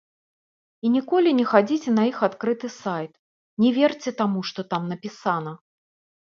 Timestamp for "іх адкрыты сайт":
2.11-3.11